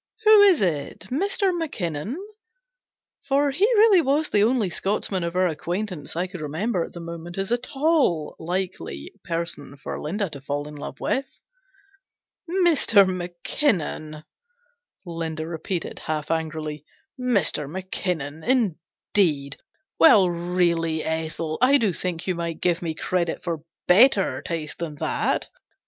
[0.25, 1.01] "Who is it?
[1.11, 1.55] Mr.
[1.55, 2.17] Mackinnon?"
[3.29, 6.99] For he was really the only Scotchman of our acquaintance I could remember at the
[6.99, 11.39] moment as at all a likely person for Linda to fall in love with."
[12.65, 13.05] Mr.
[13.07, 14.23] Mackinnon!"
[15.05, 16.83] Linda repeated, half angrily."
[17.35, 17.69] Mr.
[17.69, 19.57] Mackinnon indeed!
[19.99, 21.47] Well, 324 GENERAL PASSAVANT'S WILL.
[21.47, 25.49] really, Ethel, I do think you might give me credit for better taste than that